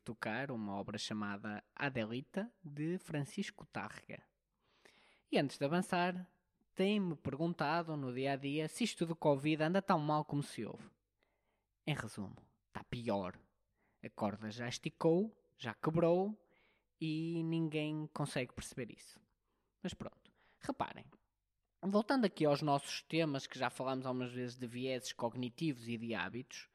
tocar 0.00 0.50
uma 0.50 0.74
obra 0.74 0.98
chamada 0.98 1.62
Adelita, 1.74 2.50
de 2.62 2.98
Francisco 2.98 3.66
Tárrega. 3.66 4.22
E 5.30 5.38
antes 5.38 5.58
de 5.58 5.64
avançar, 5.64 6.28
tem-me 6.74 7.16
perguntado 7.16 7.96
no 7.96 8.12
dia 8.12 8.32
a 8.32 8.36
dia 8.36 8.68
se 8.68 8.84
isto 8.84 9.06
do 9.06 9.14
Covid 9.14 9.62
anda 9.62 9.82
tão 9.82 9.98
mal 9.98 10.24
como 10.24 10.42
se 10.42 10.64
ouve. 10.64 10.90
Em 11.86 11.94
resumo, 11.94 12.36
está 12.68 12.82
pior. 12.84 13.38
A 14.02 14.10
corda 14.10 14.50
já 14.50 14.68
esticou, 14.68 15.34
já 15.56 15.74
quebrou 15.74 16.36
e 17.00 17.42
ninguém 17.44 18.08
consegue 18.12 18.52
perceber 18.52 18.90
isso. 18.90 19.20
Mas 19.82 19.94
pronto, 19.94 20.32
reparem. 20.60 21.04
Voltando 21.82 22.24
aqui 22.24 22.44
aos 22.46 22.62
nossos 22.62 23.02
temas, 23.02 23.46
que 23.46 23.58
já 23.58 23.68
falámos 23.68 24.06
algumas 24.06 24.32
vezes 24.32 24.56
de 24.56 24.66
vieses 24.66 25.12
cognitivos 25.12 25.86
e 25.86 25.98
de 25.98 26.14
hábitos, 26.14 26.68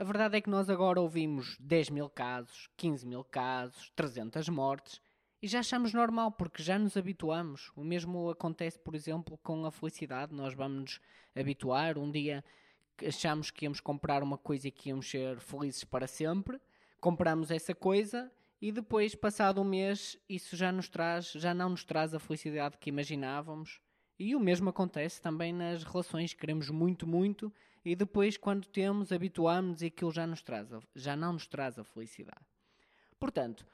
a 0.00 0.02
verdade 0.02 0.38
é 0.38 0.40
que 0.40 0.48
nós 0.48 0.70
agora 0.70 0.98
ouvimos 0.98 1.58
10 1.60 1.90
mil 1.90 2.08
casos, 2.08 2.70
15 2.78 3.06
mil 3.06 3.22
casos, 3.22 3.92
300 3.94 4.48
mortes 4.48 4.98
e 5.42 5.46
já 5.46 5.58
achamos 5.58 5.92
normal 5.92 6.32
porque 6.32 6.62
já 6.62 6.78
nos 6.78 6.96
habituamos. 6.96 7.70
O 7.76 7.84
mesmo 7.84 8.30
acontece, 8.30 8.78
por 8.78 8.94
exemplo, 8.94 9.38
com 9.42 9.66
a 9.66 9.70
felicidade. 9.70 10.34
Nós 10.34 10.54
vamos 10.54 10.80
nos 10.80 11.00
habituar. 11.36 11.98
Um 11.98 12.10
dia 12.10 12.42
achamos 13.06 13.50
que 13.50 13.66
íamos 13.66 13.78
comprar 13.78 14.22
uma 14.22 14.38
coisa 14.38 14.68
e 14.68 14.70
que 14.70 14.88
íamos 14.88 15.06
ser 15.06 15.38
felizes 15.38 15.84
para 15.84 16.06
sempre, 16.06 16.58
compramos 16.98 17.50
essa 17.50 17.74
coisa 17.74 18.32
e 18.58 18.72
depois, 18.72 19.14
passado 19.14 19.60
um 19.60 19.64
mês, 19.64 20.18
isso 20.26 20.56
já 20.56 20.72
nos 20.72 20.88
traz, 20.88 21.32
já 21.32 21.52
não 21.52 21.68
nos 21.68 21.84
traz 21.84 22.14
a 22.14 22.18
felicidade 22.18 22.78
que 22.78 22.88
imaginávamos. 22.88 23.82
E 24.20 24.36
o 24.36 24.38
mesmo 24.38 24.68
acontece 24.68 25.18
também 25.18 25.50
nas 25.50 25.82
relações, 25.82 26.34
queremos 26.34 26.68
muito, 26.68 27.06
muito, 27.06 27.50
e 27.82 27.96
depois, 27.96 28.36
quando 28.36 28.66
temos, 28.68 29.12
habituamos 29.12 29.80
e 29.80 29.86
aquilo 29.86 30.12
já, 30.12 30.26
nos 30.26 30.42
traz 30.42 30.70
a, 30.74 30.80
já 30.94 31.16
não 31.16 31.32
nos 31.32 31.46
traz 31.46 31.78
a 31.78 31.84
felicidade. 31.84 32.44
Portanto, 33.18 33.66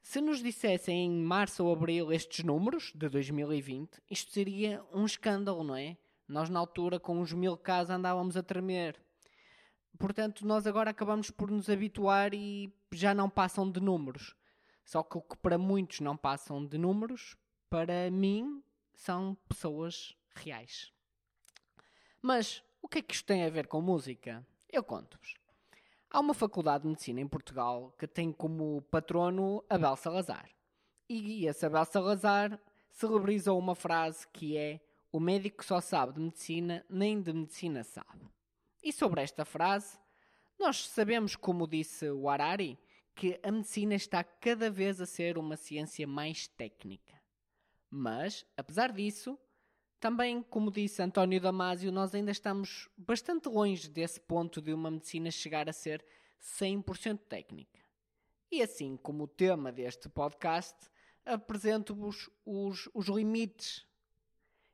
se 0.00 0.22
nos 0.22 0.42
dissessem 0.42 1.04
em 1.04 1.22
março 1.22 1.66
ou 1.66 1.70
abril 1.74 2.10
estes 2.10 2.42
números 2.42 2.92
de 2.94 3.10
2020, 3.10 4.00
isto 4.10 4.32
seria 4.32 4.82
um 4.90 5.04
escândalo, 5.04 5.62
não 5.62 5.76
é? 5.76 5.98
Nós, 6.26 6.48
na 6.48 6.58
altura, 6.58 6.98
com 6.98 7.20
uns 7.20 7.34
mil 7.34 7.54
casos, 7.58 7.90
andávamos 7.90 8.38
a 8.38 8.42
tremer. 8.42 8.98
Portanto, 9.98 10.46
nós 10.46 10.66
agora 10.66 10.88
acabamos 10.88 11.30
por 11.30 11.50
nos 11.50 11.68
habituar 11.68 12.32
e 12.32 12.72
já 12.90 13.12
não 13.12 13.28
passam 13.28 13.70
de 13.70 13.80
números. 13.80 14.34
Só 14.82 15.02
que 15.02 15.18
o 15.18 15.20
que 15.20 15.36
para 15.36 15.58
muitos 15.58 16.00
não 16.00 16.16
passam 16.16 16.64
de 16.64 16.78
números, 16.78 17.36
para 17.68 18.10
mim, 18.10 18.62
são 19.00 19.34
pessoas 19.48 20.14
reais. 20.34 20.92
Mas 22.20 22.62
o 22.82 22.88
que 22.88 22.98
é 22.98 23.02
que 23.02 23.14
isto 23.14 23.24
tem 23.24 23.44
a 23.44 23.50
ver 23.50 23.66
com 23.66 23.80
música? 23.80 24.46
Eu 24.68 24.84
conto-vos. 24.84 25.34
Há 26.10 26.20
uma 26.20 26.34
faculdade 26.34 26.82
de 26.82 26.90
medicina 26.90 27.18
em 27.18 27.26
Portugal 27.26 27.94
que 27.98 28.06
tem 28.06 28.30
como 28.30 28.82
patrono 28.90 29.64
Abel 29.70 29.96
Salazar. 29.96 30.50
E 31.08 31.46
esse 31.46 31.64
Abel 31.64 31.86
Salazar 31.86 32.60
celebrizou 32.90 33.58
uma 33.58 33.74
frase 33.74 34.28
que 34.28 34.58
é: 34.58 34.80
O 35.10 35.18
médico 35.18 35.64
só 35.64 35.80
sabe 35.80 36.12
de 36.12 36.20
medicina, 36.20 36.84
nem 36.90 37.22
de 37.22 37.32
medicina 37.32 37.82
sabe. 37.82 38.28
E 38.82 38.92
sobre 38.92 39.22
esta 39.22 39.46
frase, 39.46 39.98
nós 40.58 40.86
sabemos, 40.86 41.36
como 41.36 41.66
disse 41.66 42.10
o 42.10 42.28
Harari, 42.28 42.78
que 43.14 43.40
a 43.42 43.50
medicina 43.50 43.94
está 43.94 44.22
cada 44.22 44.70
vez 44.70 45.00
a 45.00 45.06
ser 45.06 45.38
uma 45.38 45.56
ciência 45.56 46.06
mais 46.06 46.48
técnica. 46.48 47.19
Mas, 47.90 48.46
apesar 48.56 48.92
disso, 48.92 49.38
também, 49.98 50.42
como 50.42 50.70
disse 50.70 51.02
António 51.02 51.40
Damasio, 51.40 51.90
nós 51.92 52.14
ainda 52.14 52.30
estamos 52.30 52.88
bastante 52.96 53.48
longe 53.48 53.88
desse 53.88 54.20
ponto 54.20 54.62
de 54.62 54.72
uma 54.72 54.90
medicina 54.90 55.30
chegar 55.30 55.68
a 55.68 55.72
ser 55.72 56.04
100% 56.40 57.18
técnica. 57.28 57.80
E 58.50 58.62
assim 58.62 58.96
como 58.96 59.24
o 59.24 59.28
tema 59.28 59.70
deste 59.70 60.08
podcast, 60.08 60.74
apresento-vos 61.24 62.30
os, 62.44 62.88
os 62.94 63.06
limites. 63.06 63.86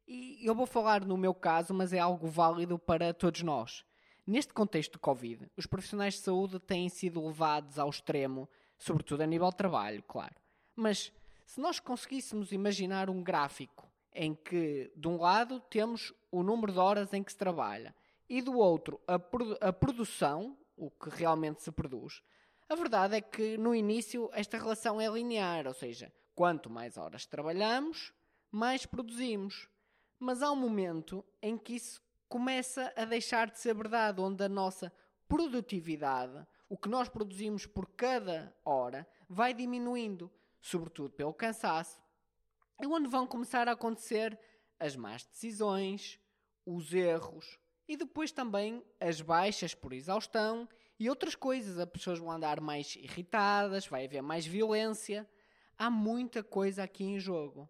E 0.06 0.47
eu 0.47 0.54
vou 0.54 0.66
falar 0.66 1.04
no 1.04 1.16
meu 1.16 1.34
caso, 1.34 1.75
mas 1.75 1.93
é 1.93 1.98
algo 1.98 2.28
válido 2.28 2.78
para 2.78 3.12
todos 3.12 3.43
nós. 3.43 3.84
Neste 4.25 4.53
contexto 4.53 4.93
de 4.93 4.98
Covid, 4.98 5.50
os 5.56 5.66
profissionais 5.66 6.15
de 6.15 6.21
saúde 6.21 6.60
têm 6.60 6.88
sido 6.88 7.25
levados 7.25 7.78
ao 7.78 7.91
extremo, 7.91 8.48
sobretudo 8.78 9.22
a 9.22 9.27
nível 9.27 9.50
de 9.50 9.56
trabalho, 9.56 10.03
claro. 10.03 10.34
Mas 10.75 11.12
se 11.47 11.61
nós 11.61 11.81
conseguíssemos 11.81 12.53
imaginar 12.53 13.09
um 13.09 13.23
gráfico 13.23 13.91
em 14.12 14.34
que, 14.34 14.93
de 14.95 15.09
um 15.09 15.17
lado, 15.17 15.61
temos 15.61 16.12
o 16.31 16.43
número 16.43 16.73
de 16.73 16.79
horas 16.79 17.12
em 17.15 17.23
que 17.23 17.33
se 17.33 17.39
trabalha 17.39 17.95
e 18.29 18.43
do 18.43 18.59
outro, 18.59 19.01
a, 19.07 19.19
produ 19.19 19.57
a 19.61 19.73
produção, 19.73 20.59
o 20.77 20.91
que 20.91 21.09
realmente 21.09 21.62
se 21.62 21.71
produz, 21.71 22.23
a 22.69 22.75
verdade 22.75 23.17
é 23.17 23.21
que 23.21 23.57
no 23.57 23.75
início 23.75 24.29
esta 24.33 24.59
relação 24.59 25.01
é 25.01 25.09
linear, 25.09 25.67
ou 25.67 25.73
seja, 25.73 26.12
quanto 26.34 26.69
mais 26.69 26.97
horas 26.97 27.25
trabalhamos, 27.25 28.13
mais 28.51 28.84
produzimos. 28.84 29.69
Mas 30.19 30.43
há 30.43 30.51
um 30.51 30.57
momento 30.57 31.25
em 31.41 31.57
que 31.57 31.75
isso 31.75 32.03
começa 32.28 32.93
a 32.97 33.05
deixar 33.05 33.49
de 33.49 33.59
ser 33.61 33.75
verdade, 33.75 34.21
onde 34.21 34.43
a 34.43 34.49
nossa 34.49 34.93
produtividade, 35.28 36.45
o 36.69 36.77
que 36.77 36.89
nós 36.89 37.09
produzimos 37.09 37.67
por 37.67 37.87
cada 37.91 38.53
hora, 38.65 39.07
vai 39.28 39.55
diminuindo, 39.55 40.31
sobretudo 40.66 41.10
pelo 41.10 41.32
cansaço, 41.32 42.03
é 42.81 42.87
onde 42.87 43.09
vão 43.09 43.27
começar 43.27 43.69
a 43.69 43.72
acontecer 43.72 44.38
as 44.78 44.97
más 44.97 45.25
decisões, 45.25 46.21
os 46.65 46.93
erros 46.93 47.59
e 47.88 47.97
depois 47.97 48.32
também 48.32 48.84
as 49.00 49.21
baixas 49.21 49.75
por 49.75 49.93
exaustão 49.93 50.69
e 50.99 51.09
outras 51.09 51.37
coisas. 51.37 51.78
As 51.78 51.88
pessoas 51.88 52.19
vão 52.19 52.31
andar 52.31 52.60
mais 52.60 52.97
irritadas, 52.97 53.87
vai 53.87 54.06
haver 54.06 54.22
mais 54.22 54.44
violência. 54.44 55.28
Há 55.78 55.88
muita 55.88 56.43
coisa 56.43 56.83
aqui 56.83 57.04
em 57.04 57.21
jogo. 57.21 57.69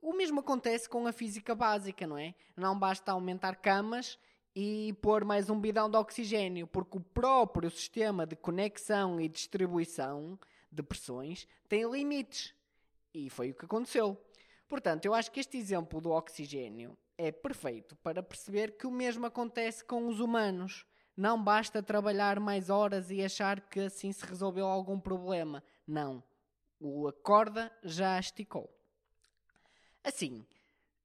O 0.00 0.12
mesmo 0.12 0.38
acontece 0.38 0.88
com 0.88 1.04
a 1.06 1.12
física 1.12 1.52
básica, 1.54 2.06
não 2.06 2.16
é? 2.16 2.32
Não 2.56 2.78
basta 2.78 3.10
aumentar 3.10 3.56
camas 3.56 4.18
e 4.54 4.92
pôr 5.02 5.24
mais 5.24 5.50
um 5.50 5.60
bidão 5.60 5.90
de 5.90 5.96
oxigênio, 5.96 6.66
porque 6.68 6.96
o 6.96 7.00
próprio 7.00 7.70
sistema 7.70 8.24
de 8.24 8.36
conexão 8.36 9.20
e 9.20 9.28
distribuição 9.28 10.38
de 10.70 10.82
pressões 10.82 11.46
tem 11.68 11.90
limites. 11.90 12.54
E 13.14 13.30
foi 13.30 13.50
o 13.50 13.54
que 13.54 13.64
aconteceu. 13.64 14.20
Portanto, 14.68 15.04
eu 15.04 15.14
acho 15.14 15.30
que 15.30 15.40
este 15.40 15.56
exemplo 15.56 16.00
do 16.00 16.10
oxigênio 16.10 16.96
é 17.16 17.32
perfeito 17.32 17.96
para 17.96 18.22
perceber 18.22 18.76
que 18.76 18.86
o 18.86 18.90
mesmo 18.90 19.26
acontece 19.26 19.84
com 19.84 20.06
os 20.08 20.20
humanos. 20.20 20.86
Não 21.16 21.42
basta 21.42 21.82
trabalhar 21.82 22.38
mais 22.40 22.68
horas 22.68 23.10
e 23.10 23.24
achar 23.24 23.60
que 23.60 23.80
assim 23.80 24.12
se 24.12 24.26
resolveu 24.26 24.66
algum 24.66 25.00
problema. 25.00 25.62
Não. 25.86 26.22
O 26.78 27.10
corda 27.22 27.72
já 27.82 28.18
esticou. 28.18 28.70
Assim, 30.04 30.46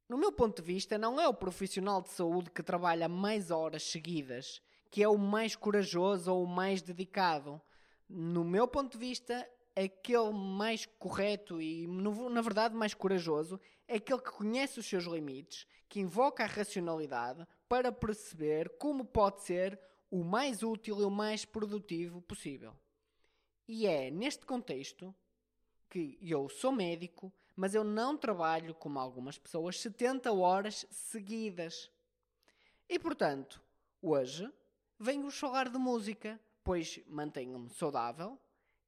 no 0.10 0.18
meu 0.18 0.34
ponto 0.34 0.62
de 0.62 0.68
vista, 0.68 0.98
não 0.98 1.20
é 1.20 1.28
o 1.28 1.34
profissional 1.34 2.02
de 2.02 2.10
saúde 2.10 2.52
que 2.52 2.62
trabalha 2.62 3.08
mais 3.08 3.52
horas 3.52 3.84
seguidas 3.84 4.62
que 4.92 5.02
é 5.02 5.08
o 5.08 5.18
mais 5.18 5.56
corajoso 5.56 6.32
ou 6.34 6.44
o 6.44 6.48
mais 6.48 6.82
dedicado. 6.82 7.60
No 8.14 8.44
meu 8.44 8.68
ponto 8.68 8.92
de 8.92 8.98
vista, 8.98 9.50
aquele 9.74 10.32
mais 10.34 10.86
correto 11.00 11.62
e, 11.62 11.88
na 11.88 12.42
verdade, 12.42 12.76
mais 12.76 12.94
corajoso 12.94 13.60
é 13.88 13.96
aquele 13.96 14.20
que 14.22 14.32
conhece 14.32 14.80
os 14.80 14.86
seus 14.86 15.06
limites, 15.06 15.66
que 15.88 16.02
invoca 16.02 16.44
a 16.44 16.48
racionalidade 16.48 17.48
para 17.70 17.90
perceber 17.90 18.70
como 18.78 19.06
pode 19.06 19.44
ser 19.44 19.80
o 20.10 20.26
mais 20.26 20.62
útil 20.62 21.00
e 21.00 21.04
o 21.06 21.10
mais 21.10 21.46
produtivo 21.46 22.22
possível. 22.22 22.76
E 23.66 23.88
é 23.88 24.12
neste 24.12 24.46
contexto 24.46 25.16
que 25.90 26.18
eu 26.22 26.50
sou 26.50 26.74
médico, 26.74 27.32
mas 27.56 27.74
eu 27.74 27.86
não 27.86 28.18
trabalho, 28.18 28.76
como 28.76 29.00
algumas 29.00 29.38
pessoas, 29.38 29.80
70 29.80 30.34
horas 30.34 30.86
seguidas. 30.90 31.90
E 32.90 33.00
portanto, 33.00 33.62
hoje 34.02 34.52
venho-vos 35.00 35.38
falar 35.38 35.70
de 35.70 35.78
música, 35.78 36.38
pois 36.64 37.00
mantenho-me 37.08 37.70
saudável 37.70 38.40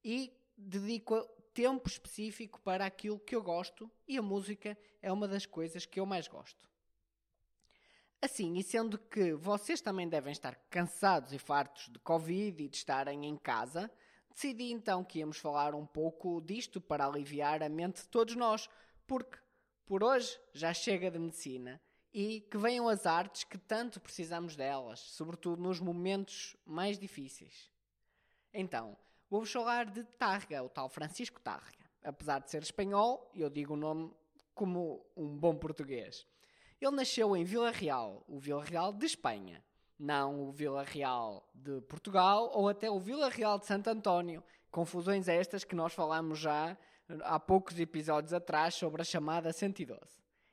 e 0.02 0.32
dedico 0.56 1.20
tempo 1.52 1.88
específico 1.88 2.60
para 2.60 2.84
aquilo 2.84 3.18
que 3.18 3.34
eu 3.34 3.42
gosto 3.42 3.90
e 4.08 4.18
a 4.18 4.22
música 4.22 4.76
é 5.00 5.12
uma 5.12 5.28
das 5.28 5.46
coisas 5.46 5.86
que 5.86 6.00
eu 6.00 6.06
mais 6.06 6.26
gosto. 6.26 6.68
Assim, 8.20 8.56
e 8.56 8.62
sendo 8.62 8.98
que 8.98 9.34
vocês 9.34 9.80
também 9.80 10.08
devem 10.08 10.32
estar 10.32 10.54
cansados 10.70 11.32
e 11.32 11.38
fartos 11.38 11.88
de 11.92 11.98
Covid 11.98 12.62
e 12.62 12.68
de 12.68 12.76
estarem 12.76 13.26
em 13.26 13.36
casa, 13.36 13.90
decidi 14.30 14.72
então 14.72 15.04
que 15.04 15.18
íamos 15.18 15.38
falar 15.38 15.74
um 15.74 15.86
pouco 15.86 16.40
disto 16.40 16.80
para 16.80 17.06
aliviar 17.06 17.62
a 17.62 17.68
mente 17.68 18.02
de 18.02 18.08
todos 18.08 18.34
nós, 18.34 18.68
porque 19.06 19.38
por 19.84 20.02
hoje 20.02 20.40
já 20.52 20.72
chega 20.72 21.10
de 21.10 21.18
medicina 21.18 21.80
e 22.14 22.40
que 22.42 22.56
venham 22.56 22.88
as 22.88 23.04
artes 23.04 23.44
que 23.44 23.58
tanto 23.58 24.00
precisamos 24.00 24.56
delas, 24.56 25.00
sobretudo 25.00 25.60
nos 25.60 25.80
momentos 25.80 26.56
mais 26.64 26.98
difíceis. 26.98 27.70
Então, 28.52 28.96
Vou-vos 29.34 29.50
falar 29.50 29.86
de 29.86 30.04
Targa, 30.04 30.62
o 30.62 30.68
tal 30.68 30.88
Francisco 30.88 31.40
Targa. 31.40 31.84
Apesar 32.04 32.38
de 32.38 32.48
ser 32.52 32.62
espanhol, 32.62 33.28
eu 33.34 33.50
digo 33.50 33.74
o 33.74 33.76
nome 33.76 34.12
como 34.54 35.04
um 35.16 35.36
bom 35.36 35.56
português. 35.56 36.24
Ele 36.80 36.92
nasceu 36.92 37.36
em 37.36 37.42
Vila 37.42 37.72
Real, 37.72 38.22
o 38.28 38.38
Vila 38.38 38.62
Real 38.62 38.92
de 38.92 39.06
Espanha. 39.06 39.60
Não 39.98 40.40
o 40.40 40.52
Vila 40.52 40.84
Real 40.84 41.50
de 41.52 41.80
Portugal 41.80 42.52
ou 42.54 42.68
até 42.68 42.88
o 42.88 43.00
Vila 43.00 43.28
Real 43.28 43.58
de 43.58 43.66
Santo 43.66 43.88
António, 43.90 44.40
Confusões 44.70 45.26
estas 45.26 45.64
que 45.64 45.74
nós 45.74 45.92
falamos 45.92 46.38
já 46.38 46.78
há 47.24 47.40
poucos 47.40 47.80
episódios 47.80 48.32
atrás 48.32 48.76
sobre 48.76 49.02
a 49.02 49.04
chamada 49.04 49.52
112. 49.52 50.00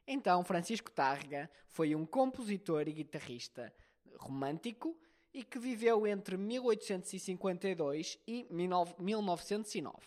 Então, 0.08 0.44
Francisco 0.44 0.92
Tárrega 0.92 1.50
foi 1.68 1.96
um 1.96 2.06
compositor 2.06 2.88
e 2.88 2.94
guitarrista 2.94 3.74
romântico 4.18 4.98
e 5.34 5.44
que 5.44 5.60
viveu 5.60 6.06
entre 6.06 6.38
1852 6.38 8.18
e 8.28 8.46
1909. 8.50 9.98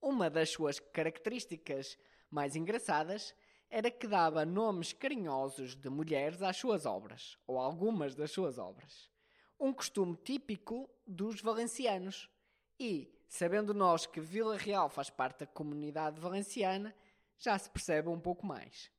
Uma 0.00 0.28
das 0.28 0.50
suas 0.50 0.78
características 0.78 1.98
mais 2.30 2.54
engraçadas 2.54 3.34
era 3.70 3.90
que 3.90 4.06
dava 4.06 4.44
nomes 4.44 4.92
carinhosos 4.92 5.74
de 5.74 5.88
mulheres 5.88 6.42
às 6.42 6.56
suas 6.56 6.86
obras, 6.86 7.36
ou 7.46 7.58
algumas 7.58 8.14
das 8.14 8.30
suas 8.30 8.58
obras. 8.58 9.10
Um 9.58 9.72
costume 9.72 10.16
típico 10.16 10.88
dos 11.06 11.40
valencianos. 11.40 12.30
E, 12.78 13.12
sabendo 13.28 13.74
nós 13.74 14.06
que 14.06 14.20
Vila 14.20 14.56
Real 14.56 14.88
faz 14.88 15.10
parte 15.10 15.40
da 15.40 15.46
comunidade 15.46 16.20
valenciana, 16.20 16.94
já 17.38 17.58
se 17.58 17.70
percebe 17.70 18.08
um 18.08 18.20
pouco 18.20 18.46
mais. 18.46 18.90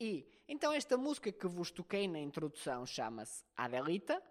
E, 0.00 0.26
então, 0.48 0.72
esta 0.72 0.96
música 0.96 1.30
que 1.30 1.46
vos 1.46 1.70
toquei 1.70 2.08
na 2.08 2.18
introdução 2.18 2.84
chama-se 2.84 3.44
Adelita 3.56 4.22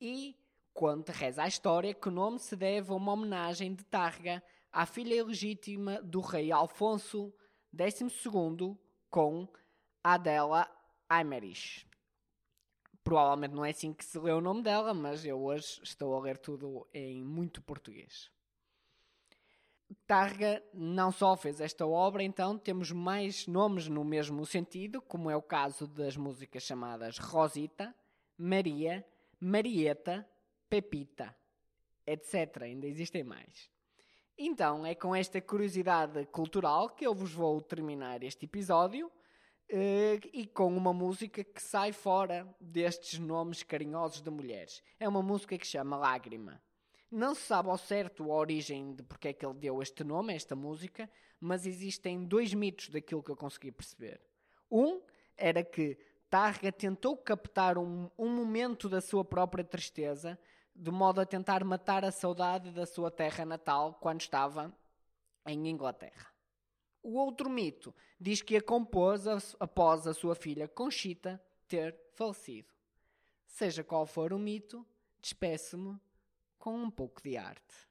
e 0.00 0.36
conta, 0.72 1.12
reza 1.12 1.42
a 1.42 1.48
história, 1.48 1.92
que 1.92 2.08
o 2.08 2.12
nome 2.12 2.38
se 2.38 2.54
deve 2.54 2.92
a 2.92 2.94
uma 2.94 3.12
homenagem 3.12 3.74
de 3.74 3.84
Targa 3.84 4.42
à 4.70 4.86
filha 4.86 5.24
legítima 5.24 6.00
do 6.02 6.20
rei 6.20 6.52
Alfonso 6.52 7.34
XII 7.74 8.78
com 9.10 9.48
Adela 10.04 10.70
Aymerich. 11.08 11.86
Provavelmente 13.02 13.54
não 13.54 13.64
é 13.64 13.70
assim 13.70 13.92
que 13.92 14.04
se 14.04 14.18
lê 14.18 14.30
o 14.30 14.40
nome 14.40 14.62
dela, 14.62 14.94
mas 14.94 15.24
eu 15.24 15.42
hoje 15.42 15.80
estou 15.82 16.14
a 16.14 16.20
ler 16.20 16.38
tudo 16.38 16.86
em 16.92 17.24
muito 17.24 17.60
português. 17.60 18.30
Targa 20.06 20.62
não 20.74 21.10
só 21.10 21.36
fez 21.36 21.60
esta 21.60 21.86
obra, 21.86 22.22
então 22.22 22.58
temos 22.58 22.92
mais 22.92 23.46
nomes 23.46 23.88
no 23.88 24.04
mesmo 24.04 24.44
sentido, 24.44 25.00
como 25.00 25.30
é 25.30 25.36
o 25.36 25.42
caso 25.42 25.86
das 25.86 26.16
músicas 26.16 26.62
chamadas 26.62 27.18
Rosita, 27.18 27.94
Maria, 28.36 29.04
Marieta, 29.40 30.28
Pepita, 30.68 31.34
etc. 32.06 32.62
Ainda 32.62 32.86
existem 32.86 33.22
mais. 33.22 33.70
Então, 34.36 34.86
é 34.86 34.94
com 34.94 35.14
esta 35.16 35.40
curiosidade 35.40 36.24
cultural 36.26 36.90
que 36.90 37.06
eu 37.06 37.14
vos 37.14 37.32
vou 37.32 37.60
terminar 37.60 38.22
este 38.22 38.44
episódio 38.44 39.08
uh, 39.08 40.28
e 40.32 40.46
com 40.46 40.76
uma 40.76 40.92
música 40.92 41.42
que 41.42 41.62
sai 41.62 41.92
fora 41.92 42.48
destes 42.60 43.18
nomes 43.18 43.62
carinhosos 43.62 44.20
de 44.20 44.30
mulheres. 44.30 44.82
É 45.00 45.08
uma 45.08 45.22
música 45.22 45.58
que 45.58 45.66
chama 45.66 45.96
Lágrima. 45.96 46.62
Não 47.10 47.34
se 47.34 47.42
sabe 47.42 47.70
ao 47.70 47.78
certo 47.78 48.30
a 48.30 48.36
origem 48.36 48.94
de 48.94 49.02
porque 49.02 49.28
é 49.28 49.32
que 49.32 49.44
ele 49.44 49.54
deu 49.54 49.80
este 49.80 50.04
nome 50.04 50.32
a 50.32 50.36
esta 50.36 50.54
música, 50.54 51.10
mas 51.40 51.66
existem 51.66 52.24
dois 52.24 52.52
mitos 52.52 52.90
daquilo 52.90 53.22
que 53.22 53.30
eu 53.30 53.36
consegui 53.36 53.72
perceber. 53.72 54.20
Um 54.70 55.00
era 55.36 55.64
que 55.64 55.98
Targa 56.28 56.70
tentou 56.70 57.16
captar 57.16 57.78
um, 57.78 58.10
um 58.18 58.28
momento 58.28 58.88
da 58.88 59.00
sua 59.00 59.24
própria 59.24 59.64
tristeza 59.64 60.38
de 60.76 60.90
modo 60.90 61.20
a 61.20 61.26
tentar 61.26 61.64
matar 61.64 62.04
a 62.04 62.12
saudade 62.12 62.70
da 62.70 62.84
sua 62.84 63.10
terra 63.10 63.44
natal 63.46 63.94
quando 63.94 64.20
estava 64.20 64.72
em 65.46 65.68
Inglaterra. 65.68 66.28
O 67.02 67.14
outro 67.14 67.48
mito 67.48 67.94
diz 68.20 68.42
que 68.42 68.56
a 68.56 68.62
compôs 68.62 69.26
após 69.58 70.06
a 70.06 70.12
sua 70.12 70.34
filha 70.34 70.68
Conchita 70.68 71.42
ter 71.66 71.98
falecido. 72.14 72.68
Seja 73.46 73.82
qual 73.82 74.04
for 74.04 74.32
o 74.32 74.38
mito, 74.38 74.86
despeço-me 75.20 75.98
com 76.58 76.74
um 76.74 76.90
pouco 76.90 77.22
de 77.22 77.36
arte. 77.36 77.88